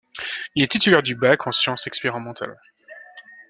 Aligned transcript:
Il 0.55 0.63
est 0.63 0.71
titulaire 0.71 1.03
du 1.03 1.13
bac 1.13 1.45
en 1.45 1.51
sciences 1.51 1.85
expérimentales. 1.85 2.57